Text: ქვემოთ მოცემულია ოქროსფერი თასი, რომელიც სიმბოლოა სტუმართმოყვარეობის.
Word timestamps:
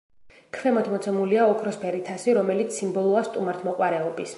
ქვემოთ 0.55 0.89
მოცემულია 0.93 1.45
ოქროსფერი 1.51 2.01
თასი, 2.09 2.35
რომელიც 2.39 2.77
სიმბოლოა 2.81 3.25
სტუმართმოყვარეობის. 3.31 4.29